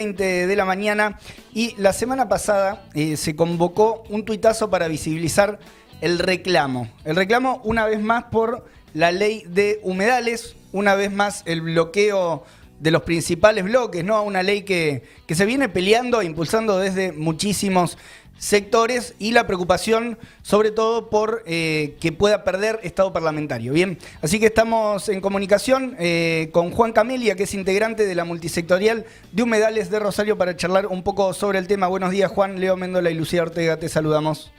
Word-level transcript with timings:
20 0.00 0.46
de 0.46 0.56
la 0.56 0.64
mañana 0.64 1.18
y 1.52 1.74
la 1.76 1.92
semana 1.92 2.26
pasada 2.26 2.86
eh, 2.94 3.18
se 3.18 3.36
convocó 3.36 4.02
un 4.08 4.24
tuitazo 4.24 4.70
para 4.70 4.88
visibilizar 4.88 5.58
el 6.00 6.18
reclamo. 6.18 6.88
El 7.04 7.16
reclamo 7.16 7.60
una 7.64 7.84
vez 7.84 8.00
más 8.00 8.24
por 8.24 8.64
la 8.94 9.12
ley 9.12 9.44
de 9.46 9.78
humedales, 9.82 10.56
una 10.72 10.94
vez 10.94 11.12
más 11.12 11.42
el 11.44 11.60
bloqueo 11.60 12.44
de 12.78 12.90
los 12.90 13.02
principales 13.02 13.62
bloques, 13.62 14.02
¿no? 14.02 14.22
Una 14.22 14.42
ley 14.42 14.62
que, 14.62 15.02
que 15.26 15.34
se 15.34 15.44
viene 15.44 15.68
peleando 15.68 16.22
e 16.22 16.24
impulsando 16.24 16.78
desde 16.78 17.12
muchísimos 17.12 17.98
sectores 18.40 19.14
y 19.18 19.32
la 19.32 19.46
preocupación 19.46 20.18
sobre 20.42 20.70
todo 20.70 21.10
por 21.10 21.42
eh, 21.46 21.96
que 22.00 22.10
pueda 22.10 22.42
perder 22.42 22.80
Estado 22.82 23.12
parlamentario. 23.12 23.72
Bien, 23.72 23.98
así 24.22 24.40
que 24.40 24.46
estamos 24.46 25.08
en 25.10 25.20
comunicación 25.20 25.94
eh, 25.98 26.48
con 26.52 26.70
Juan 26.70 26.92
Camelia, 26.92 27.36
que 27.36 27.44
es 27.44 27.54
integrante 27.54 28.06
de 28.06 28.14
la 28.14 28.24
multisectorial 28.24 29.04
de 29.30 29.42
Humedales 29.42 29.90
de 29.90 29.98
Rosario, 30.00 30.38
para 30.38 30.56
charlar 30.56 30.86
un 30.86 31.04
poco 31.04 31.34
sobre 31.34 31.58
el 31.58 31.68
tema. 31.68 31.86
Buenos 31.86 32.10
días, 32.10 32.32
Juan, 32.32 32.58
Leo 32.58 32.76
Méndola 32.76 33.10
y 33.10 33.14
Lucía 33.14 33.42
Ortega, 33.42 33.76
te 33.76 33.88
saludamos. 33.88 34.50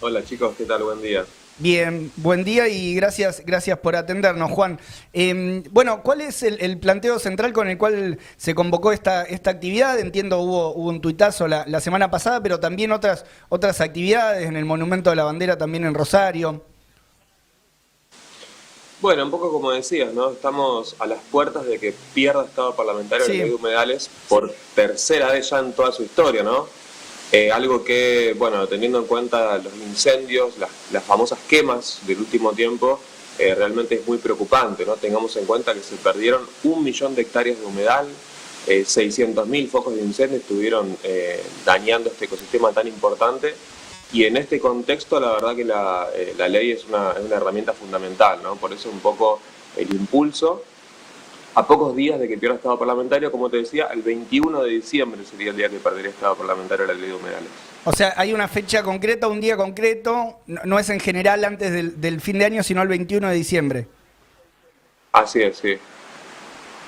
Hola 0.00 0.22
chicos, 0.22 0.54
¿qué 0.58 0.64
tal? 0.64 0.82
Buen 0.82 1.00
día. 1.00 1.24
Bien, 1.58 2.10
buen 2.16 2.42
día 2.42 2.66
y 2.66 2.96
gracias, 2.96 3.44
gracias 3.46 3.78
por 3.78 3.94
atendernos, 3.94 4.50
Juan. 4.50 4.80
Em, 5.12 5.62
bueno, 5.70 6.02
¿cuál 6.02 6.20
es 6.20 6.42
el, 6.42 6.78
planteo 6.78 7.20
central 7.20 7.52
con 7.52 7.68
el 7.68 7.78
cual 7.78 8.18
se 8.36 8.56
convocó 8.56 8.90
esta, 8.90 9.22
esta 9.22 9.50
actividad? 9.50 10.00
Entiendo 10.00 10.40
hubo, 10.40 10.74
hubo 10.74 10.88
un 10.88 11.00
tuitazo 11.00 11.46
la, 11.46 11.64
la, 11.68 11.80
semana 11.80 12.10
pasada, 12.10 12.42
pero 12.42 12.58
también 12.58 12.90
otras, 12.90 13.24
otras 13.50 13.80
actividades 13.80 14.48
en 14.48 14.56
el 14.56 14.64
Monumento 14.64 15.10
de 15.10 15.16
la 15.16 15.24
Bandera, 15.24 15.56
también 15.56 15.84
en 15.84 15.94
Rosario. 15.94 16.60
Bueno, 19.00 19.24
un 19.24 19.30
poco 19.30 19.52
como 19.52 19.70
decías, 19.70 20.12
¿no? 20.12 20.32
Estamos 20.32 20.96
a 20.98 21.06
las 21.06 21.20
puertas 21.30 21.66
de 21.66 21.78
que 21.78 21.94
pierda 22.14 22.46
Estado 22.46 22.74
parlamentario 22.74 23.26
sí. 23.26 23.38
de 23.38 23.54
humedales 23.54 24.10
por 24.28 24.52
tercera 24.74 25.30
vez 25.30 25.50
ya 25.50 25.60
en 25.60 25.72
toda 25.72 25.92
su 25.92 26.02
historia, 26.02 26.42
¿no? 26.42 26.66
Eh, 27.36 27.50
algo 27.50 27.82
que, 27.82 28.32
bueno, 28.38 28.64
teniendo 28.68 29.00
en 29.00 29.06
cuenta 29.06 29.58
los 29.58 29.74
incendios, 29.74 30.54
las, 30.92 31.02
famosas 31.02 31.40
quemas 31.48 31.98
del 32.06 32.18
último 32.18 32.52
tiempo, 32.52 33.00
eh, 33.40 33.56
realmente 33.56 33.96
es 33.96 34.06
muy 34.06 34.18
preocupante, 34.18 34.86
¿no? 34.86 34.94
Tengamos 34.94 35.34
en 35.34 35.44
cuenta 35.44 35.74
que 35.74 35.82
se 35.82 35.96
perdieron 35.96 36.46
un 36.62 36.84
millón 36.84 37.16
de 37.16 37.22
hectáreas 37.22 37.58
de 37.58 37.66
humedal, 37.66 38.06
eh, 38.68 38.84
600.000 38.86 39.68
focos 39.68 39.96
de 39.96 40.02
incendio 40.02 40.38
estuvieron 40.38 40.96
eh, 41.02 41.42
dañando 41.64 42.08
este 42.08 42.26
ecosistema 42.26 42.70
tan 42.70 42.86
importante 42.86 43.52
y 44.12 44.26
en 44.26 44.36
este 44.36 44.60
contexto 44.60 45.18
la 45.18 45.32
verdad 45.32 45.56
que 45.56 45.64
la, 45.64 46.06
la 46.38 46.46
ley 46.46 46.70
es 46.70 46.84
una, 46.84 47.14
es 47.18 47.24
una 47.24 47.34
herramienta 47.34 47.72
fundamental, 47.72 48.44
¿no? 48.44 48.54
Por 48.54 48.72
eso 48.72 48.88
un 48.90 49.00
poco 49.00 49.40
el 49.76 49.92
impulso 49.92 50.62
a 51.54 51.66
pocos 51.66 51.94
días 51.94 52.18
de 52.18 52.26
que 52.26 52.36
pierda 52.36 52.56
Estado 52.56 52.78
parlamentario, 52.78 53.30
como 53.30 53.48
te 53.48 53.58
decía, 53.58 53.86
el 53.92 54.02
21 54.02 54.62
de 54.62 54.70
diciembre 54.70 55.24
sería 55.24 55.50
el 55.50 55.56
día 55.56 55.68
que 55.68 55.76
perdería 55.76 56.10
Estado 56.10 56.34
parlamentario 56.34 56.86
la 56.86 56.94
ley 56.94 57.08
de 57.08 57.14
humedales. 57.14 57.48
O 57.84 57.92
sea, 57.92 58.14
hay 58.16 58.32
una 58.32 58.48
fecha 58.48 58.82
concreta, 58.82 59.28
un 59.28 59.40
día 59.40 59.56
concreto, 59.56 60.40
no, 60.46 60.78
es 60.78 60.88
en 60.90 61.00
general 61.00 61.44
antes 61.44 62.00
del, 62.00 62.20
fin 62.20 62.38
de 62.38 62.46
año, 62.46 62.62
sino 62.62 62.82
el 62.82 62.88
21 62.88 63.28
de 63.28 63.34
diciembre. 63.34 63.86
Así 65.12 65.42
es, 65.42 65.58
sí. 65.58 65.76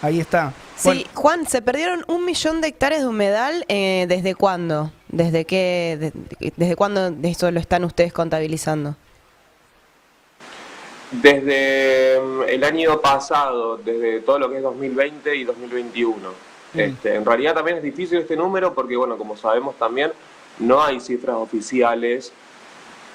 Ahí 0.03 0.21
está. 0.21 0.53
Sí, 0.77 1.07
Juan, 1.15 1.47
se 1.47 1.63
perdieron 1.63 2.05
un 2.09 2.25
millón 2.25 2.61
de 2.61 2.69
hectáreas 2.69 3.03
de 3.03 3.09
humedal, 3.09 3.65
eh, 3.69 4.07
¿desde 4.09 4.35
cuándo? 4.35 4.93
¿Desde 5.09 5.45
qué, 5.45 6.13
desde 6.57 6.77
cuándo 6.77 7.15
eso 7.23 7.51
lo 7.51 7.61
están 7.61 7.85
ustedes 7.85 8.13
contabilizando? 8.13 8.97
Desde 11.23 12.21
mm, 12.21 12.43
el 12.49 12.65
año 12.65 13.01
pasado, 13.01 13.77
desde 13.79 14.21
todo 14.21 14.39
lo 14.39 14.51
que 14.51 14.57
es 14.57 14.63
2020 14.63 15.37
y 15.37 15.45
2021. 15.45 16.17
Mm. 16.73 16.81
Este, 16.81 17.15
en 17.15 17.25
realidad 17.25 17.55
también 17.55 17.79
es 17.79 17.83
difícil 17.83 18.19
este 18.19 18.37
número 18.37 18.75
porque, 18.75 18.97
bueno, 18.97 19.17
como 19.17 19.37
sabemos 19.37 19.77
también, 19.77 20.13
no 20.59 20.83
hay 20.83 21.01
cifras 21.01 21.37
oficiales 21.37 22.33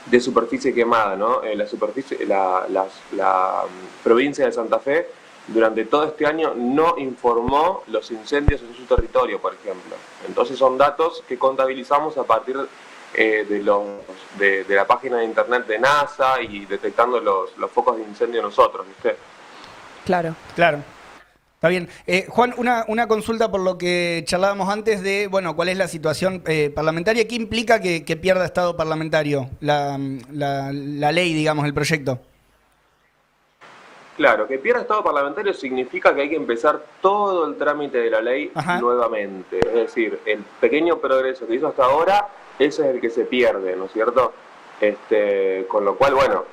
de 0.06 0.20
superficie 0.20 0.74
quemada, 0.74 1.16
¿no? 1.16 1.42
la 1.44 1.68
superficie, 1.68 2.26
la, 2.26 2.66
la, 2.70 3.64
mm, 3.66 4.04
provincia 4.04 4.46
de 4.46 4.52
Santa 4.52 4.80
Fe 4.80 5.08
durante 5.48 5.86
todo 5.86 6.06
este 6.06 6.26
año 6.26 6.54
no 6.56 6.96
informó 6.98 7.84
los 7.88 8.10
incendios 8.12 8.62
en 8.62 8.76
su 8.76 8.84
territorio, 8.84 9.40
por 9.40 9.54
ejemplo. 9.54 9.96
Entonces 10.28 10.58
son 10.58 10.78
datos 10.78 11.24
que 11.28 11.38
contabilizamos 11.38 12.18
a 12.18 12.24
partir 12.24 12.58
de 12.58 12.68
eh, 13.14 13.46
de, 13.48 13.64
los, 13.64 13.84
de, 14.38 14.66
la 14.70 14.86
página 14.86 15.18
de 15.18 15.26
internet 15.26 15.68
de 15.68 15.80
NASA 15.80 16.42
y 16.42 16.66
detectando 16.66 17.20
los, 17.20 17.58
los 17.58 17.70
focos 17.72 17.98
de 17.98 18.04
incendio 18.04 18.42
nosotros, 18.42 18.88
¿viste? 18.88 19.16
Claro. 20.06 20.36
Claro. 20.56 20.84
Está 21.62 21.70
bien. 21.70 21.90
Eh, 22.08 22.26
Juan, 22.28 22.56
una, 22.58 22.86
una, 22.88 23.08
consulta 23.08 23.52
por 23.52 23.62
lo 23.62 23.78
que 23.78 24.24
charlábamos 24.26 24.68
antes 24.68 25.04
de, 25.04 25.28
bueno, 25.28 25.56
cuál 25.56 25.70
es 25.70 25.78
la 25.78 25.88
situación 25.88 26.42
eh, 26.48 26.72
parlamentaria. 26.74 27.28
¿Qué 27.28 27.36
implica 27.36 27.80
que, 27.80 28.02
pierda 28.20 28.46
Estado 28.46 28.76
parlamentario 28.76 29.48
la, 29.60 30.00
la, 30.32 31.12
ley, 31.12 31.36
digamos, 31.36 31.66
el 31.66 31.74
proyecto? 31.76 32.20
Claro, 34.18 34.48
que 34.48 34.58
pierda 34.58 34.82
Estado 34.82 35.04
parlamentario 35.04 35.54
significa 35.54 36.16
que 36.16 36.22
hay 36.22 36.30
que 36.30 36.36
empezar 36.36 36.82
todo 37.00 37.48
el 37.48 37.56
trámite 37.58 38.00
de 38.00 38.10
la 38.10 38.22
ley 38.22 38.52
nuevamente. 38.80 39.60
Es 39.60 39.74
decir, 39.74 40.20
el 40.26 40.40
pequeño 40.60 40.98
progreso 40.98 41.46
que 41.46 41.54
hizo 41.54 41.68
hasta 41.68 41.84
ahora 41.84 42.28
ese 42.60 42.84
es 42.84 42.96
el 42.96 43.02
que 43.02 43.10
se 43.10 43.26
pierde, 43.26 43.76
¿no 43.76 43.86
es 43.86 43.92
cierto? 43.92 44.34
Este, 44.80 45.66
con 45.68 45.86
lo 45.86 45.96
cual, 45.96 46.16
bueno, 46.16 46.46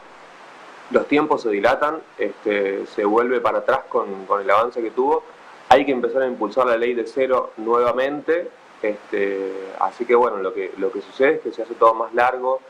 los 0.91 1.07
tiempos 1.07 1.43
se 1.43 1.51
dilatan, 1.51 2.01
este, 2.19 2.87
se 2.87 3.05
vuelve 3.05 3.41
para 3.41 3.59
atrás 3.59 3.81
con, 3.89 4.27
el 4.41 4.51
avance 4.51 4.83
que 4.83 4.91
tuvo, 4.91 5.23
hay 5.69 5.85
que 5.85 5.93
empezar 5.93 6.23
a 6.23 6.27
impulsar 6.27 6.67
la 6.67 6.77
ley 6.77 6.95
de 6.95 7.07
cero 7.07 7.53
nuevamente, 7.57 8.49
este, 8.83 9.53
así 9.81 10.05
que 10.05 10.15
bueno, 10.15 10.39
lo 10.39 10.55
que, 10.55 10.73
lo 10.79 10.91
que 10.93 11.03
sucede 11.03 11.35
es 11.35 11.41
que 11.41 11.53
se 11.53 11.63
hace 11.63 11.75
todo 11.75 11.95
más 11.95 12.15
largo, 12.15 12.61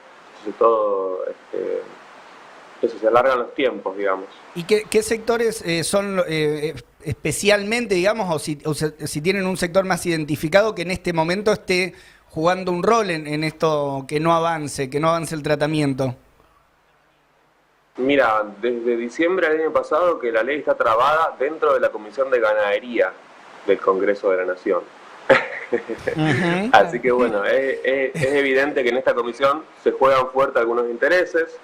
se 0.42 0.50
hace 0.50 0.58
todo, 0.58 1.24
este, 1.26 2.98
se 2.98 3.06
alargan 3.06 3.38
los 3.40 3.54
tiempos, 3.54 3.96
digamos. 3.96 4.26
¿Y 4.54 4.64
qué, 4.64 5.02
sectores 5.02 5.62
eh, 5.62 5.84
son 5.84 6.22
eh, 6.28 6.74
especialmente, 7.02 7.94
digamos, 7.94 8.34
o 8.34 8.38
si, 8.38 8.58
o 8.64 8.74
si 8.74 9.20
tienen 9.20 9.46
un 9.46 9.56
sector 9.56 9.84
más 9.84 10.04
identificado 10.06 10.74
que 10.74 10.82
en 10.82 10.90
este 10.90 11.12
momento 11.12 11.52
esté 11.52 11.94
jugando 12.30 12.72
un 12.72 12.82
rol 12.82 13.10
en, 13.10 13.44
esto 13.44 14.04
que 14.06 14.20
no 14.20 14.34
avance, 14.34 14.90
que 14.90 15.00
no 15.00 15.08
avance 15.08 15.34
el 15.34 15.42
tratamiento? 15.42 16.14
Mira, 17.96 18.44
desde 18.60 18.96
diciembre 18.96 19.48
del 19.48 19.62
año 19.62 19.72
pasado 19.72 20.18
que 20.18 20.30
la 20.30 20.42
ley 20.42 20.58
está 20.58 20.76
trabada 20.76 21.34
dentro 21.38 21.74
de 21.74 21.80
la 21.80 21.90
Comisión 21.90 22.30
de 22.30 22.38
Ganadería 22.38 23.12
del 23.66 23.78
Congreso 23.78 24.30
de 24.30 24.36
la 24.36 24.44
Nación. 24.44 24.82
Así 26.72 27.00
que 27.00 27.10
bueno, 27.10 27.44
es, 27.44 27.80
evidente 28.14 28.82
que 28.82 28.90
en 28.90 28.98
esta 28.98 29.14
comisión 29.14 29.64
se 29.82 29.92
juegan 29.92 30.30
fuerte 30.30 30.58
algunos 30.58 30.88
intereses 30.88 31.58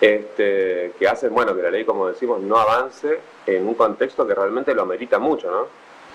este, 0.00 0.92
que 0.98 1.08
hacen 1.08 1.32
bueno 1.32 1.54
que 1.54 1.62
la 1.62 1.70
ley, 1.70 1.84
como 1.84 2.08
decimos, 2.08 2.40
no 2.40 2.58
avance 2.58 3.20
en 3.46 3.66
un 3.66 3.74
contexto 3.74 4.26
que 4.26 4.34
realmente 4.34 4.74
lo 4.74 4.82
amerita 4.82 5.18
mucho, 5.18 5.50
¿no? 5.50 5.66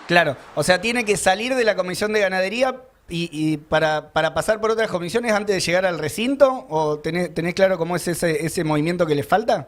Claro, 0.05 0.35
o 0.55 0.63
sea, 0.63 0.81
tiene 0.81 1.05
que 1.05 1.17
salir 1.17 1.55
de 1.55 1.63
la 1.63 1.75
Comisión 1.75 2.11
de 2.13 2.19
Ganadería 2.19 2.75
y, 3.09 3.57
para, 3.57 4.11
para, 4.11 4.33
pasar 4.33 4.61
por 4.61 4.71
otras 4.71 4.89
comisiones 4.89 5.31
antes 5.31 5.55
de 5.55 5.59
llegar 5.61 5.85
al 5.85 5.99
recinto? 5.99 6.65
¿O 6.69 6.99
tenés, 6.99 7.53
claro 7.53 7.77
cómo 7.77 7.95
es 7.95 8.07
ese, 8.07 8.45
ese 8.45 8.63
movimiento 8.63 9.05
que 9.05 9.15
le 9.15 9.23
falta? 9.23 9.67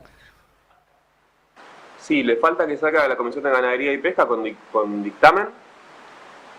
Sí, 2.00 2.24
le 2.24 2.36
falta 2.38 2.66
que 2.68 2.78
salga 2.78 3.04
de 3.04 3.10
la 3.10 3.18
Comisión 3.18 3.44
de 3.44 3.52
Ganadería 3.52 3.94
y 3.94 3.98
Pesca 3.98 4.26
con, 4.26 4.44
con 4.72 5.04
dictamen 5.04 5.48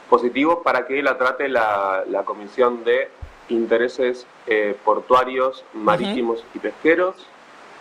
positivo 0.09 0.63
para 0.63 0.87
que 0.87 1.03
la 1.03 1.17
trate 1.17 1.49
la, 1.49 2.05
la 2.07 2.23
Comisión 2.25 2.85
de 2.85 3.09
Intereses 3.49 4.27
eh, 4.47 4.77
Portuarios, 4.85 5.65
Marítimos 5.73 6.45
y 6.55 6.59
Pesqueros. 6.59 7.27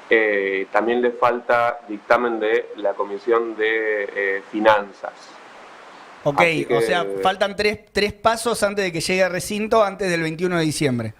Eh, 0.09 0.67
también 0.71 1.01
le 1.01 1.11
falta 1.11 1.79
dictamen 1.87 2.39
de 2.39 2.69
la 2.77 2.93
Comisión 2.93 3.55
de 3.55 4.09
eh, 4.15 4.43
Finanzas. 4.51 5.13
Ok, 6.23 6.41
o 6.69 6.81
sea, 6.81 7.05
faltan 7.23 7.55
tres, 7.55 7.79
tres 7.91 8.13
pasos 8.13 8.61
antes 8.63 8.85
de 8.85 8.91
que 8.91 9.01
llegue 9.01 9.23
al 9.23 9.31
recinto, 9.31 9.83
antes 9.83 10.09
del 10.09 10.21
21 10.21 10.57
de 10.57 10.63
diciembre. 10.63 11.13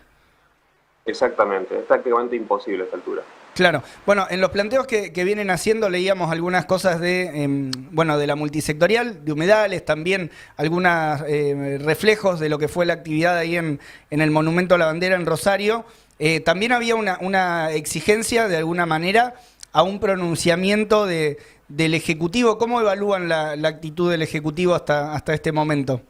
Exactamente, 1.06 1.78
es 1.80 1.86
prácticamente 1.86 2.36
imposible 2.36 2.84
a 2.84 2.86
esta 2.86 2.98
altura. 2.98 3.24
Claro, 3.54 3.84
bueno, 4.06 4.28
en 4.30 4.40
los 4.40 4.52
planteos 4.52 4.88
que, 4.88 5.10
vienen 5.26 5.50
haciendo 5.50 5.90
leíamos 5.90 6.32
algunas 6.32 6.66
cosas 6.66 7.02
de, 7.02 7.44
em, 7.44 7.72
bueno, 7.92 8.18
de 8.18 8.26
la 8.26 8.36
multisectorial, 8.36 9.26
de 9.26 9.34
humedales, 9.34 9.84
también 9.84 10.32
algunos 10.56 11.22
eh, 11.28 11.78
reflejos 11.84 12.40
de 12.40 12.48
lo 12.48 12.58
que 12.58 12.70
fue 12.70 12.86
la 12.86 12.94
actividad 12.94 13.38
ahí 13.38 13.58
en, 13.58 13.82
en 14.10 14.22
el 14.22 14.32
Monumento 14.32 14.76
a 14.76 14.78
la 14.78 14.86
Bandera 14.86 15.16
en 15.16 15.26
Rosario. 15.26 15.84
Eh, 16.18 16.40
también 16.40 16.72
había 16.72 16.96
una, 16.96 17.18
una 17.20 17.72
exigencia, 17.72 18.48
de 18.48 18.56
alguna 18.56 18.86
manera, 18.86 19.36
a 19.74 19.84
un 19.84 20.00
pronunciamiento 20.00 21.06
de, 21.06 21.38
del 21.76 21.94
Ejecutivo. 21.94 22.58
¿Cómo 22.58 22.82
evalúan 22.82 23.30
la, 23.30 23.52
actitud 23.68 24.12
del 24.12 24.22
Ejecutivo 24.22 24.76
hasta, 24.76 25.14
hasta 25.14 25.34
este 25.34 25.52
momento? 25.52 26.02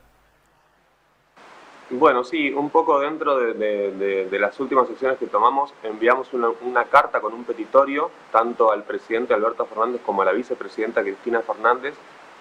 Bueno, 1.93 2.23
sí, 2.23 2.51
un 2.51 2.69
poco 2.69 3.01
dentro 3.01 3.37
de, 3.37 4.37
las 4.39 4.57
últimas 4.61 4.87
sesiones 4.87 5.19
que 5.19 5.27
tomamos, 5.27 5.73
enviamos 5.83 6.29
una, 6.33 6.85
carta 6.85 7.19
con 7.19 7.33
un 7.33 7.43
petitorio, 7.43 8.09
tanto 8.31 8.71
al 8.71 8.83
presidente 8.83 9.33
Alberto 9.33 9.65
Fernández 9.65 10.01
como 10.05 10.21
a 10.21 10.25
la 10.25 10.31
vicepresidenta 10.31 11.01
Cristina 11.01 11.41
Fernández, 11.41 11.93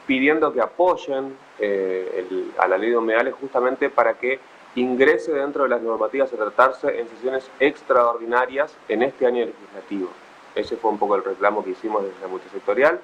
pidiendo 0.06 0.52
que 0.52 0.60
apoyen 0.60 1.36
eh, 1.58 2.52
a 2.58 2.68
la 2.68 2.78
ley 2.78 2.90
de 2.90 2.96
humedales 2.96 3.34
justamente 3.40 3.90
para 3.90 4.14
que 4.14 4.38
ingrese 4.76 5.32
dentro 5.32 5.64
de 5.64 5.68
las 5.68 5.82
normativas 5.82 6.32
a 6.32 6.36
tratarse 6.36 7.00
en 7.00 7.08
sesiones 7.08 7.50
extraordinarias 7.58 8.76
en 8.88 9.02
este 9.02 9.26
año 9.26 9.46
legislativo. 9.46 10.10
Ese 10.54 10.76
fue 10.76 10.90
un 10.90 10.98
poco 10.98 11.16
el 11.16 11.24
reclamo 11.24 11.64
que 11.64 11.70
hicimos 11.70 12.02
desde 12.02 12.20
la 12.20 12.28
multisectorial, 12.28 13.00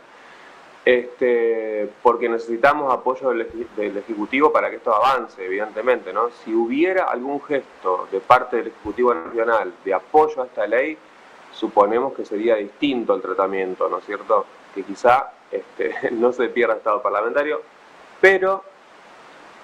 este, 0.85 1.91
porque 2.03 2.29
necesitamos 2.29 2.93
apoyo 2.93 3.31
del, 3.31 3.97
Ejecutivo 3.97 4.53
para 4.53 4.71
que 4.71 4.77
esto 4.77 4.95
avance, 4.95 5.45
evidentemente. 5.45 6.13
¿no? 6.13 6.31
Si 6.45 6.55
hubiera 6.55 7.05
algún 7.05 7.43
gesto 7.43 8.09
de 8.11 8.21
parte 8.21 8.57
del 8.57 8.69
Ejecutivo 8.69 9.13
Nacional 9.13 9.73
de 9.85 9.95
apoyo 9.95 10.43
a 10.43 10.47
esta 10.47 10.67
ley, 10.67 10.97
suponemos 11.53 12.13
que 12.15 12.25
sería 12.25 12.57
distinto 12.57 13.15
el 13.15 13.23
tratamiento, 13.23 13.89
¿no 13.89 13.99
es 13.99 14.05
cierto? 14.05 14.47
Que 14.75 14.83
quizá 14.83 15.33
este, 15.51 15.95
no 16.13 16.33
se 16.33 16.49
pierda 16.49 16.75
estado 16.75 17.03
parlamentario, 17.03 17.63
pero 18.21 18.63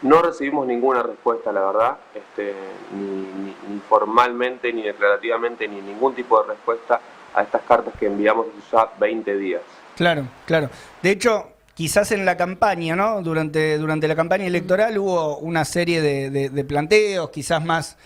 no 0.02 0.20
recibimos 0.23 0.67
ninguna 0.67 1.02
respuesta, 1.02 1.52
la 1.52 1.64
verdad, 1.64 1.99
este, 2.14 2.55
ni, 2.93 3.55
formalmente, 3.88 4.73
ni 4.73 4.82
declarativamente, 4.82 5.69
ni 5.69 5.81
ningún 5.81 6.14
tipo 6.14 6.43
de 6.43 6.49
respuesta 6.49 7.00
a 7.34 7.43
estas 7.43 7.62
cartas 7.62 7.94
que 7.99 8.06
enviamos 8.06 8.46
ya 8.70 8.90
20 8.99 9.37
días. 9.37 9.62
Claro, 9.96 10.26
claro. 10.46 10.70
De 11.02 11.11
hecho, 11.11 11.49
quizás 11.75 12.12
en 12.12 12.25
la 12.25 12.37
campaña, 12.37 12.96
¿no? 12.96 13.23
Durante, 13.23 13.79
durante 13.79 14.08
la 14.08 14.17
campaña 14.17 14.46
electoral 14.46 14.99
hubo 14.99 15.38
una 15.38 15.64
serie 15.64 16.00
de, 16.00 16.64
planteos, 16.64 17.31
quizás 17.31 17.64
más 17.64 17.99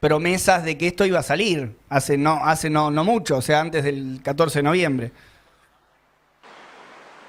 promesas 0.00 0.64
de 0.64 0.76
que 0.76 0.86
esto 0.86 1.06
iba 1.06 1.20
a 1.20 1.22
salir 1.22 1.76
hace 1.88 2.18
no, 2.18 2.34
hace 2.44 2.68
no, 2.68 2.90
no 2.90 3.04
mucho, 3.04 3.38
o 3.38 3.42
sea, 3.42 3.60
antes 3.60 3.84
del 3.84 4.20
14 4.22 4.58
de 4.58 4.62
noviembre. 4.62 5.12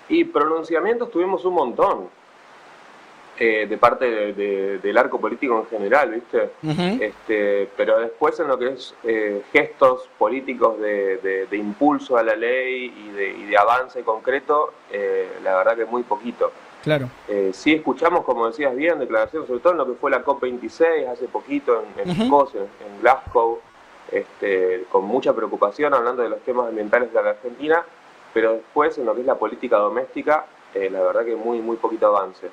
Y 0.09 0.23
pronunciamientos 0.25 1.09
tuvimos 1.09 1.43
un 1.45 1.53
montón. 1.53 2.09
Eh, 3.37 3.67
de 3.67 3.77
parte 3.77 4.31
del 4.31 4.97
arco 4.97 5.19
político 5.19 5.59
en 5.59 5.65
general, 5.65 6.09
¿viste? 6.11 6.51
este, 7.01 7.69
pero 7.75 7.99
después 7.99 8.39
en 8.39 8.47
lo 8.47 8.57
que 8.57 8.69
es 8.69 8.95
eh, 9.03 9.41
gestos 9.51 10.07
políticos 10.17 10.79
de, 10.79 11.45
impulso 11.51 12.15
a 12.15 12.23
la 12.23 12.33
ley 12.33 12.85
y 12.85 13.09
de, 13.49 13.57
avance 13.57 14.03
concreto, 14.03 14.71
eh, 14.89 15.27
la 15.43 15.57
verdad 15.57 15.75
que 15.75 15.83
muy 15.83 16.03
poquito. 16.03 16.53
Claro. 16.81 17.09
sí 17.51 17.73
escuchamos, 17.73 18.23
como 18.23 18.47
decías 18.47 18.73
bien, 18.73 18.99
declaraciones, 18.99 19.47
sobre 19.47 19.59
todo 19.59 19.73
en 19.73 19.79
lo 19.79 19.87
que 19.87 19.93
fue 19.95 20.11
la 20.11 20.23
COP26 20.23 21.07
hace 21.09 21.25
poquito 21.27 21.83
en, 21.97 22.09
Escocia, 22.09 22.61
en, 22.61 23.01
Glasgow, 23.01 23.59
este, 24.11 24.85
con 24.89 25.03
mucha 25.03 25.33
preocupación 25.33 25.93
hablando 25.93 26.21
de 26.21 26.29
los 26.29 26.39
temas 26.41 26.69
ambientales 26.69 27.11
de 27.11 27.21
la 27.21 27.31
Argentina, 27.31 27.83
pero 28.33 28.53
después 28.53 28.97
en 28.97 29.07
lo 29.07 29.13
que 29.13 29.21
es 29.21 29.27
la 29.27 29.35
política 29.35 29.77
doméstica, 29.77 30.45
la 30.73 31.01
verdad 31.01 31.25
que 31.25 31.35
muy, 31.35 31.59
muy 31.59 31.75
poquito 31.75 32.07
avance. 32.07 32.49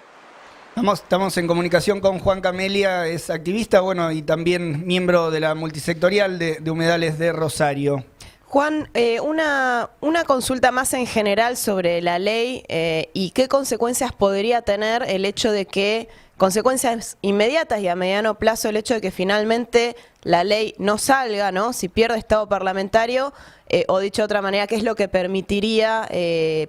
Estamos, 0.75 1.37
en 1.37 1.47
comunicación 1.47 2.01
con 2.01 2.19
Juan 2.19 2.41
Camelia, 2.41 3.07
es 3.07 3.29
activista, 3.29 3.81
bueno, 3.81 4.11
y 4.11 4.23
también 4.23 4.87
miembro 4.87 5.31
de 5.31 5.39
la 5.39 5.55
multisectorial 5.55 6.39
de, 6.39 6.71
Humedales 6.71 7.19
de 7.19 7.31
Rosario. 7.33 8.05
Juan, 8.47 8.89
eh, 8.95 9.21
una, 9.21 9.91
consulta 10.27 10.73
más 10.73 10.95
en 10.95 11.07
general 11.07 11.59
sobre 11.59 12.01
la 12.01 12.19
ley 12.19 12.65
eh, 12.69 13.11
y 13.13 13.31
qué 13.31 13.49
consecuencias 13.49 14.13
podría 14.13 14.63
tener 14.63 15.05
el 15.07 15.27
hecho 15.27 15.53
de 15.53 15.67
que, 15.67 16.09
consecuencias 16.39 17.19
inmediatas 17.21 17.81
y 17.81 17.89
a 17.89 17.95
mediano 17.95 18.39
plazo, 18.39 18.71
el 18.71 18.77
hecho 18.77 18.95
de 18.95 19.03
que 19.03 19.11
finalmente 19.11 19.95
la 20.23 20.43
ley 20.43 20.75
no 20.79 20.97
salga, 20.97 21.53
¿no? 21.53 21.75
Si 21.75 21.89
pierde 21.89 22.19
estado 22.19 22.49
parlamentario, 22.49 23.35
eh, 23.69 23.85
o 23.89 24.01
dicho 24.01 24.23
de 24.23 24.27
otra 24.27 24.43
manera, 24.43 24.67
¿qué 24.67 24.77
es 24.77 24.85
lo 24.85 24.97
que 24.97 25.07
permitiría 25.07 26.09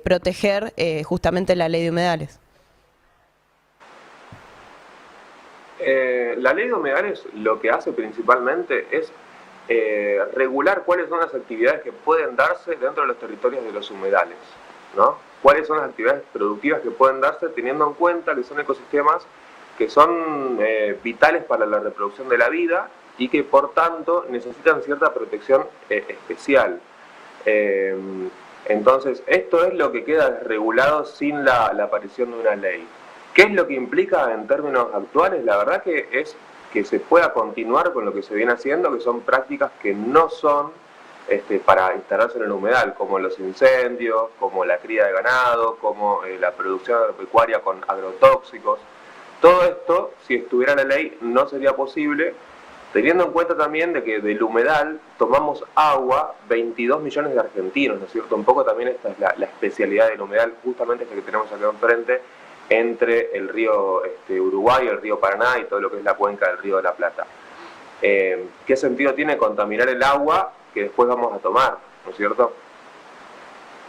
proteger 0.04 0.74
justamente 1.06 1.56
la 1.56 1.70
ley 1.70 1.84
de 1.84 1.90
humedales? 1.90 2.43
Eh, 5.86 6.36
la 6.38 6.54
ley 6.54 6.68
de 6.68 6.74
humedales 6.74 7.26
lo 7.36 7.60
que 7.60 7.70
hace 7.70 7.92
principalmente 7.92 8.88
es 8.90 9.12
eh, 9.68 10.18
regular 10.34 10.84
cuáles 10.86 11.10
son 11.10 11.20
las 11.20 11.34
actividades 11.36 11.82
que 11.82 11.92
pueden 11.92 12.38
darse 12.38 12.76
dentro 12.76 13.02
de 13.02 13.08
los 13.08 13.18
territorios 13.18 13.66
de 13.66 13.72
los 13.74 13.92
humedales, 13.92 14.38
¿no? 14.96 15.18
Cuáles 15.42 15.68
son 15.68 15.78
las 15.78 15.90
actividades 15.90 16.24
productivas 16.32 16.80
que 16.82 16.92
pueden 16.92 17.20
darse 17.20 17.50
teniendo 17.50 17.86
en 17.86 17.96
cuenta 17.96 18.34
que 18.34 18.44
son 18.44 18.60
ecosistemas 18.62 19.26
que 19.78 19.90
son 19.90 20.60
eh, 20.62 20.98
vitales 21.04 21.44
para 21.44 21.66
la 21.66 21.80
reproducción 21.80 22.30
de 22.30 22.38
la 22.38 22.48
vida 22.48 22.90
y 23.18 23.28
que 23.28 23.44
por 23.44 23.74
tanto 23.74 24.26
necesitan 24.30 24.84
cierta 24.84 25.14
protección 25.14 25.66
especial. 25.90 26.80
entonces, 28.66 29.24
esto 29.28 29.66
es 29.66 29.74
lo 29.74 29.92
que 29.92 30.06
queda 30.06 30.30
desregulado 30.30 31.06
sin 31.06 31.44
la 31.44 31.66
aparición 31.68 32.32
de 32.32 32.40
una 32.40 32.56
ley. 32.56 32.88
¿Qué 33.34 33.44
es 33.44 33.52
lo 33.52 33.68
que 33.68 33.74
implica 33.74 34.32
en 34.34 34.48
términos 34.48 34.88
actuales? 34.94 35.44
La 35.44 35.58
verdad 35.58 35.84
que 35.84 36.08
es 36.12 36.36
que 36.72 36.84
se 36.84 37.00
pueda 37.00 37.34
continuar 37.34 37.94
con 37.94 38.06
lo 38.06 38.14
que 38.14 38.24
se 38.24 38.36
viene 38.36 38.52
haciendo, 38.54 38.92
que 38.94 39.00
son 39.00 39.22
prácticas 39.22 39.72
que 39.82 39.94
no 39.94 40.30
son 40.30 40.72
este, 41.28 41.60
para 41.60 41.96
instalarse 41.96 42.38
en 42.38 42.44
el 42.44 42.52
humedal, 42.52 42.96
como 42.96 43.18
los 43.18 43.40
incendios, 43.40 44.26
como 44.40 44.66
la 44.66 44.78
cría 44.78 45.06
de 45.06 45.14
ganado, 45.14 45.78
como 45.78 46.24
eh, 46.26 46.38
la 46.38 46.52
producción 46.52 47.00
agropecuaria 47.00 47.60
con 47.60 47.80
agrotóxicos. 47.88 48.80
Todo 49.40 49.64
esto, 49.64 50.14
si 50.28 50.36
estuviera 50.36 50.76
la 50.76 50.84
ley, 50.84 51.18
no 51.22 51.48
sería 51.48 51.76
posible, 51.76 52.34
teniendo 52.92 53.26
en 53.26 53.32
cuenta 53.32 53.58
también 53.58 53.94
de 53.94 54.04
que 54.04 54.20
del 54.20 54.42
humedal 54.44 55.00
tomamos 55.18 55.64
agua 55.76 56.36
22 56.50 57.02
millones 57.02 57.34
de 57.34 57.40
argentinos, 57.40 58.00
¿no 58.00 58.06
es 58.06 58.12
cierto? 58.12 58.36
Un 58.36 58.44
poco 58.44 58.64
también 58.64 58.90
esta 58.90 59.10
es 59.10 59.20
la, 59.20 59.46
especialidad 59.46 60.10
del 60.10 60.22
humedal, 60.22 60.54
justamente 60.64 61.04
esta 61.04 61.16
que 61.16 61.22
tenemos 61.22 61.52
acá 61.52 61.66
enfrente, 61.66 62.22
entre 62.80 63.36
el 63.36 63.50
río 63.50 64.04
este, 64.06 64.40
Uruguay, 64.40 64.88
el 64.88 65.02
río 65.02 65.20
Paraná 65.20 65.60
y 65.60 65.66
todo 65.66 65.80
lo 65.80 65.92
que 65.92 65.98
es 65.98 66.04
la 66.04 66.16
cuenca 66.16 66.48
del 66.48 66.58
río 66.58 66.78
de 66.78 66.84
la 66.84 66.94
Plata. 66.94 67.26
Eh, 68.02 68.48
¿Qué 68.66 68.76
sentido 68.76 69.14
tiene 69.14 69.38
contaminar 69.38 69.90
el 69.90 70.02
agua 70.04 70.54
que 70.74 70.84
después 70.84 71.08
vamos 71.08 71.34
a 71.34 71.38
tomar, 71.38 71.78
¿no 72.06 72.12
es 72.12 72.18
cierto? 72.18 72.54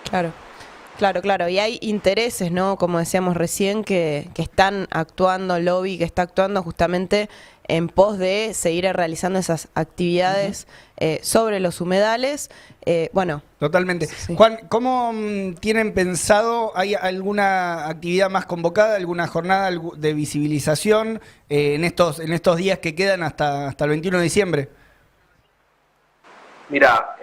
Claro. 0.08 0.32
Claro, 0.98 1.22
claro, 1.22 1.48
y 1.48 1.58
hay 1.58 1.78
intereses, 1.80 2.52
¿no? 2.52 2.76
Como 2.76 3.00
decíamos 3.00 3.36
recién, 3.36 3.82
que, 3.82 4.28
que 4.32 4.42
están 4.42 4.86
actuando, 4.92 5.58
lobby 5.58 5.98
que 5.98 6.04
está 6.04 6.22
actuando 6.22 6.62
justamente 6.62 7.28
en 7.66 7.88
pos 7.88 8.18
de 8.18 8.52
seguir 8.54 8.84
realizando 8.92 9.38
esas 9.38 9.68
actividades 9.74 10.66
eh, 10.96 11.20
sobre 11.22 11.60
los 11.60 11.80
humedales. 11.80 12.50
Eh, 12.84 13.10
bueno. 13.12 13.42
Totalmente. 13.58 14.08
Juan, 14.36 14.58
¿cómo 14.68 15.12
mm, 15.12 15.54
tienen 15.54 15.94
pensado, 15.94 16.72
hay 16.76 16.94
alguna 16.94 17.88
actividad 17.88 18.30
más 18.30 18.46
convocada, 18.46 18.96
alguna 18.96 19.26
jornada 19.26 19.70
de 19.96 20.14
visibilización 20.14 21.20
eh, 21.48 21.74
en, 21.74 21.84
estos, 21.84 22.20
en 22.20 22.32
estos 22.32 22.56
días 22.56 22.78
que 22.78 22.94
quedan 22.94 23.22
hasta, 23.22 23.68
hasta 23.68 23.84
el 23.84 23.90
21 23.90 24.18
de 24.18 24.24
diciembre? 24.24 24.68
Mira, 26.70 27.16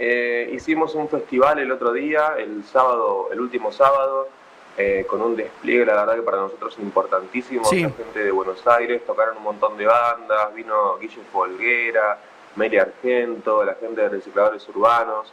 hicimos 0.54 0.94
un 0.94 1.10
festival 1.10 1.58
el 1.58 1.72
otro 1.72 1.92
día, 1.92 2.36
el 2.38 2.64
sábado, 2.64 3.30
el 3.34 3.40
último 3.40 3.72
sábado, 3.72 4.30
eh, 4.84 5.06
con 5.06 5.22
un 5.22 5.36
despliegue, 5.36 5.86
la 5.86 5.94
verdad 5.94 6.16
que 6.16 6.22
para 6.24 6.38
nosotros 6.38 6.76
importantísimo, 6.80 7.62
la 7.64 7.90
gente 7.92 8.24
de 8.24 8.32
Buenos 8.32 8.66
Aires, 8.66 9.06
tocaron 9.06 9.38
un 9.38 9.44
montón 9.44 9.78
de 9.78 9.86
bandas, 9.86 10.52
vino 10.56 10.98
Guille 10.98 11.22
Folguera, 11.32 12.18
Meli 12.56 12.80
Argento, 12.80 13.64
la 13.64 13.76
gente 13.76 14.02
de 14.02 14.10
recicladores 14.10 14.68
urbanos. 14.70 15.32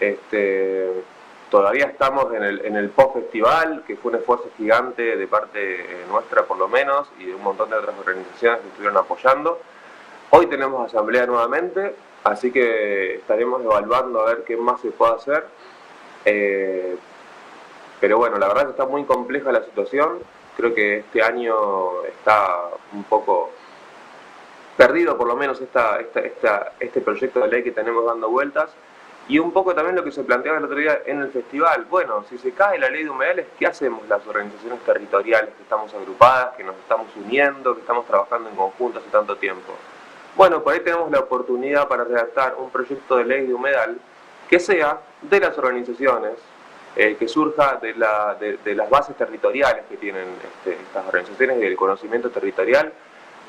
Este, 0.00 1.04
todavía 1.50 1.84
estamos 1.84 2.34
en 2.34 2.42
el, 2.42 2.64
en 2.64 2.74
el 2.74 2.90
post-festival, 2.90 3.84
que 3.86 3.94
fue 3.94 4.10
un 4.10 4.18
esfuerzo 4.18 4.50
gigante 4.56 5.16
de 5.16 5.26
parte 5.28 6.04
nuestra 6.10 6.42
por 6.42 6.58
lo 6.58 6.66
menos, 6.66 7.08
y 7.20 7.26
de 7.26 7.34
un 7.36 7.44
montón 7.44 7.70
de 7.70 7.76
otras 7.76 7.96
organizaciones 7.96 8.60
que 8.60 8.68
estuvieron 8.70 8.96
apoyando. 8.96 9.60
Hoy 10.30 10.46
tenemos 10.46 10.84
asamblea 10.84 11.26
nuevamente, 11.26 11.94
así 12.24 12.50
que 12.50 13.14
estaremos 13.14 13.62
evaluando 13.62 14.20
a 14.20 14.24
ver 14.24 14.42
qué 14.42 14.56
más 14.56 14.80
se 14.80 14.90
puede 14.90 15.14
hacer. 15.14 15.46
Eh, 16.24 16.96
pero 18.00 18.18
bueno, 18.18 18.38
la 18.38 18.48
verdad 18.48 18.70
está 18.70 18.86
muy 18.86 19.04
compleja 19.04 19.52
la 19.52 19.62
situación. 19.64 20.18
Creo 20.56 20.74
que 20.74 20.98
este 20.98 21.22
año 21.22 22.04
está 22.04 22.70
un 22.92 23.04
poco 23.04 23.50
perdido, 24.76 25.16
por 25.18 25.28
lo 25.28 25.36
menos, 25.36 25.60
esta, 25.60 26.00
esta, 26.00 26.72
este 26.80 27.00
proyecto 27.02 27.40
de 27.40 27.48
ley 27.48 27.62
que 27.62 27.72
tenemos 27.72 28.04
dando 28.06 28.30
vueltas. 28.30 28.70
Y 29.28 29.38
un 29.38 29.52
poco 29.52 29.74
también 29.74 29.94
lo 29.94 30.02
que 30.02 30.10
se 30.10 30.24
planteaba 30.24 30.58
el 30.58 30.64
otro 30.64 30.76
día 30.76 31.02
en 31.06 31.20
el 31.20 31.30
festival. 31.30 31.84
Bueno, 31.88 32.24
si 32.28 32.38
se 32.38 32.52
cae 32.52 32.78
la 32.78 32.88
ley 32.88 33.04
de 33.04 33.10
humedales, 33.10 33.46
¿qué 33.58 33.66
hacemos 33.66 34.08
las 34.08 34.26
organizaciones 34.26 34.80
territoriales 34.80 35.54
que 35.54 35.62
estamos 35.62 35.94
agrupadas, 35.94 36.56
que 36.56 36.64
nos 36.64 36.74
estamos 36.76 37.06
uniendo, 37.14 37.74
que 37.74 37.80
estamos 37.82 38.06
trabajando 38.06 38.48
en 38.48 38.56
conjunto 38.56 38.98
hace 38.98 39.10
tanto 39.10 39.36
tiempo? 39.36 39.72
Bueno, 40.36 40.62
por 40.62 40.72
ahí 40.72 40.80
tenemos 40.80 41.10
la 41.10 41.20
oportunidad 41.20 41.86
para 41.86 42.04
redactar 42.04 42.56
un 42.58 42.70
proyecto 42.70 43.16
de 43.16 43.24
ley 43.24 43.46
de 43.46 43.54
humedal 43.54 43.98
que 44.48 44.58
sea 44.58 45.00
de 45.22 45.38
las 45.38 45.56
organizaciones, 45.58 46.32
eh, 46.96 47.16
que 47.18 47.28
surja 47.28 47.78
de, 47.80 47.94
la, 47.94 48.36
de, 48.38 48.74
las 48.74 48.90
bases 48.90 49.16
territoriales 49.16 49.84
que 49.88 49.96
tienen 49.96 50.26
este, 50.42 50.72
estas 50.82 51.06
organizaciones 51.06 51.58
y 51.58 51.60
del 51.60 51.76
conocimiento 51.76 52.30
territorial 52.30 52.92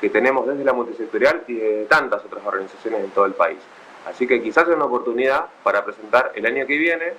que 0.00 0.10
tenemos 0.10 0.46
desde 0.46 0.64
la 0.64 0.72
multisectorial 0.72 1.42
y 1.46 1.54
de 1.54 1.86
tantas 1.88 2.24
otras 2.24 2.44
organizaciones 2.44 3.04
en 3.04 3.10
todo 3.10 3.26
el 3.26 3.34
país. 3.34 3.58
Así 4.06 4.26
que 4.26 4.42
quizás 4.42 4.68
es 4.68 4.74
una 4.74 4.84
oportunidad 4.84 5.46
para 5.62 5.84
presentar 5.84 6.32
el 6.34 6.46
año 6.46 6.66
que 6.66 6.76
viene 6.76 7.14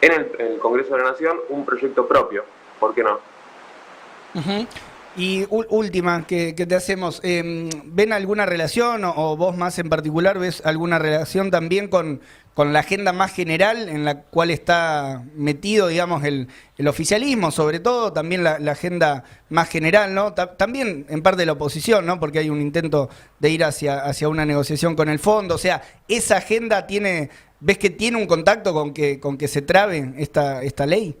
en 0.00 0.12
el, 0.38 0.58
Congreso 0.58 0.94
de 0.94 1.02
la 1.02 1.10
Nación 1.10 1.38
un 1.48 1.64
proyecto 1.64 2.06
propio, 2.06 2.44
¿por 2.78 2.94
qué 2.94 3.02
no? 3.02 3.20
Y 5.16 5.46
última 5.48 6.26
que, 6.26 6.52
te 6.54 6.74
hacemos, 6.74 7.20
em, 7.22 7.70
¿ven 7.84 8.12
alguna 8.12 8.46
relación 8.46 9.04
o, 9.04 9.36
vos 9.36 9.56
más 9.56 9.78
en 9.78 9.88
particular 9.88 10.40
ves 10.40 10.60
alguna 10.64 10.98
relación 10.98 11.52
también 11.52 11.86
con, 11.86 12.20
con 12.52 12.72
la 12.72 12.80
agenda 12.80 13.12
más 13.12 13.32
general 13.32 13.88
en 13.88 14.04
la 14.04 14.22
cual 14.22 14.50
está 14.50 15.22
metido, 15.36 15.86
digamos, 15.86 16.24
el, 16.24 16.48
el 16.78 16.88
oficialismo, 16.88 17.52
sobre 17.52 17.78
todo 17.78 18.12
también 18.12 18.42
la, 18.42 18.56
agenda 18.72 19.22
más 19.50 19.68
general, 19.68 20.14
¿no? 20.14 20.34
también 20.34 21.06
en 21.08 21.22
parte 21.22 21.42
de 21.42 21.46
la 21.46 21.52
oposición, 21.52 22.06
¿no? 22.06 22.18
Porque 22.18 22.40
hay 22.40 22.50
un 22.50 22.60
intento 22.60 23.08
de 23.38 23.50
ir 23.50 23.62
hacia, 23.62 24.00
hacia 24.00 24.28
una 24.28 24.44
negociación 24.44 24.96
con 24.96 25.08
el 25.08 25.20
fondo, 25.20 25.54
o 25.54 25.58
sea, 25.58 25.82
esa 26.08 26.38
agenda 26.38 26.88
tiene, 26.88 27.30
¿ves 27.60 27.78
que 27.78 27.90
tiene 27.90 28.16
un 28.16 28.26
contacto 28.26 28.72
con 28.72 28.92
que, 28.92 29.20
con 29.20 29.38
que 29.38 29.46
se 29.46 29.62
trabe 29.62 30.12
esta, 30.18 30.64
esta 30.64 30.86
ley? 30.86 31.16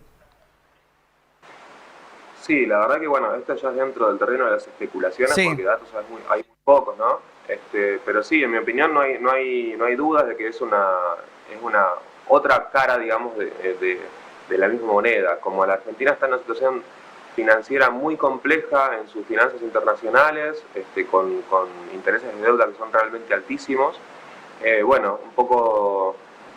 Sí, 2.44 2.66
la 2.66 2.80
verdad 2.80 3.00
que 3.00 3.06
bueno, 3.06 3.34
esto 3.34 3.54
ya 3.54 3.70
es 3.70 3.76
dentro 3.76 4.08
del 4.08 4.18
terreno 4.18 4.44
de 4.44 4.50
las 4.50 4.66
especulaciones 4.66 5.34
porque 5.34 5.62
datos 5.62 5.88
hay 5.94 6.04
muy, 6.12 6.20
hay 6.28 6.40
muy 6.40 6.56
pocos, 6.62 6.94
¿no? 6.98 7.20
Este, 7.48 7.98
pero 8.04 8.22
sí, 8.22 8.42
en 8.42 8.50
mi 8.50 8.58
opinión 8.58 8.92
no 8.92 9.00
hay, 9.00 9.18
no 9.18 9.30
hay, 9.30 9.74
no 9.78 9.86
hay 9.86 9.96
dudas 9.96 10.28
de 10.28 10.36
que 10.36 10.48
es 10.48 10.60
una, 10.60 10.86
es 11.50 11.62
una 11.62 11.86
otra 12.28 12.68
cara, 12.70 12.98
digamos, 12.98 13.34
de, 13.38 13.98
de, 14.48 14.58
la 14.58 14.68
misma 14.68 14.92
moneda. 14.92 15.40
Como 15.40 15.64
la 15.64 15.74
Argentina 15.74 16.12
está 16.12 16.26
en 16.26 16.34
una 16.34 16.42
situación 16.42 16.82
financiera 17.34 17.88
muy 17.88 18.18
compleja 18.18 18.98
en 19.00 19.08
sus 19.08 19.26
finanzas 19.26 19.62
internacionales, 19.62 20.62
este, 20.74 21.06
con, 21.06 21.40
con 21.42 21.66
intereses 21.94 22.30
de 22.34 22.42
deuda 22.42 22.66
que 22.66 22.76
son 22.76 22.92
realmente 22.92 23.32
altísimos, 23.32 23.98
eh, 24.62 24.82
bueno, 24.82 25.18
un 25.24 25.30
poco 25.30 26.14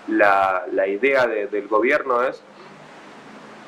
la, 0.10 0.65
la 0.74 0.86
idea 0.86 1.27
del 1.27 1.67
gobierno 1.70 2.24
es 2.24 2.44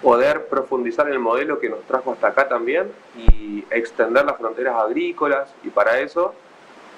poder 0.01 0.48
profundizar 0.48 1.10
el 1.10 1.20
modelo 1.20 1.60
que 1.60 1.70
nos 1.70 1.82
trajo 1.82 2.13
hasta 2.13 2.27
acá 2.27 2.48
también 2.48 2.91
y 3.18 3.65
extender 3.70 4.25
las 4.25 4.38
fronteras 4.38 4.75
agrícolas 4.75 5.53
y 5.63 5.70
para 5.70 6.00
eso, 6.00 6.34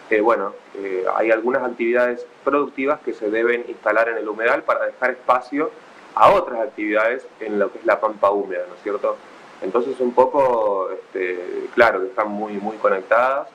eh, 0.09 0.21
bueno, 0.21 0.53
eh, 0.75 1.05
hay 1.15 1.31
algunas 1.31 1.63
actividades 1.63 2.25
productivas 2.43 2.99
que 3.01 3.13
se 3.13 3.29
deben 3.29 3.65
instalar 3.67 4.09
en 4.09 4.17
el 4.17 4.27
humedal 4.27 4.63
para 4.63 4.85
dejar 4.85 5.11
espacio 5.11 5.71
a 6.15 6.31
otras 6.31 6.59
actividades 6.59 7.25
en 7.39 7.57
lo 7.57 7.71
que 7.71 7.79
es 7.79 7.85
la 7.85 7.99
pampa 7.99 8.29
húmeda, 8.29 8.65
¿no 8.67 8.75
es 8.75 8.83
cierto? 8.83 9.17
Entonces 9.61 9.99
un 9.99 10.13
poco, 10.13 10.89
este, 10.91 11.67
claro, 11.73 12.01
que 12.01 12.07
están 12.07 12.29
muy, 12.29 12.53
muy 12.53 12.77
conectadas 12.77 13.47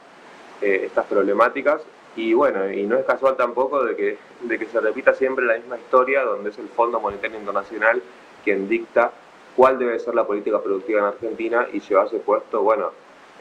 eh, 0.62 0.83
estas 0.87 1.07
problemáticas 1.07 1.83
y 2.17 2.33
bueno, 2.33 2.71
y 2.73 2.85
no 2.85 2.97
es 2.97 3.05
casual 3.05 3.37
tampoco 3.37 3.85
de 3.85 3.95
que, 3.95 4.19
de 4.41 4.59
que 4.59 4.67
se 4.67 4.81
repita 4.81 5.15
siempre 5.15 5.45
la 5.45 5.55
misma 5.55 5.76
historia 5.76 6.23
donde 6.23 6.50
es 6.50 6.59
el 6.59 6.69
Fondo 6.69 6.99
Monetario 6.99 7.38
Internacional 7.38 8.03
quien 8.43 8.69
dicta 8.69 9.12
cuál 9.57 9.79
debe 9.79 9.99
ser 9.99 10.15
la 10.15 10.27
política 10.27 10.63
productiva 10.63 11.01
en 11.01 11.07
Argentina 11.07 11.67
y 11.73 11.81
llevarse 11.81 12.19
puesto, 12.19 12.63
bueno, 12.63 12.91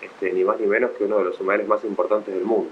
este, 0.01 0.31
ni 0.31 0.43
más 0.43 0.59
ni 0.59 0.65
menos 0.65 0.91
que 0.97 1.03
uno 1.03 1.19
de 1.19 1.25
los 1.25 1.39
humedales 1.39 1.67
más 1.67 1.83
importantes 1.83 2.33
del 2.33 2.45
mundo. 2.45 2.69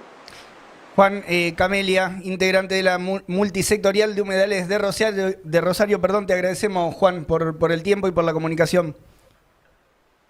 Juan 0.95 1.23
eh, 1.27 1.53
Camelia, 1.55 2.19
integrante 2.23 2.75
de 2.75 2.83
la 2.83 2.99
multisectorial 2.99 4.13
de 4.15 4.21
humedales 4.21 4.67
de 4.67 4.77
Rosario, 4.77 5.35
de 5.43 5.61
Rosario, 5.61 5.99
perdón, 5.99 6.27
te 6.27 6.33
agradecemos 6.33 6.93
Juan 6.95 7.25
por, 7.25 7.57
por 7.57 7.71
el 7.71 7.81
tiempo 7.81 8.07
y 8.07 8.11
por 8.11 8.23
la 8.23 8.33
comunicación. 8.33 8.95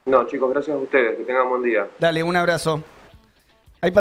No, 0.05 0.25
chicos, 0.25 0.49
gracias 0.51 0.75
a 0.75 0.79
ustedes, 0.79 1.17
que 1.17 1.23
tengan 1.23 1.49
buen 1.49 1.63
día. 1.63 1.87
Dale, 1.99 2.23
un 2.23 2.35
abrazo. 2.35 2.81